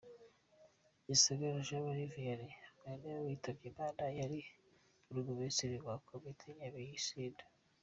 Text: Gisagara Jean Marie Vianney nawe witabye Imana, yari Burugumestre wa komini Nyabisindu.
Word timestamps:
Gisagara 1.07 1.65
Jean 1.67 1.81
Marie 1.87 2.11
Vianney 2.13 2.53
nawe 2.83 3.09
witabye 3.25 3.65
Imana, 3.71 4.03
yari 4.19 4.39
Burugumestre 5.05 5.75
wa 5.87 5.95
komini 6.07 6.47
Nyabisindu. 6.57 7.43